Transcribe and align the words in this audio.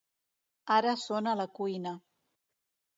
Ara 0.77 0.95
són 1.03 1.31
a 1.33 1.37
la 1.43 1.47
cuina. 1.61 1.95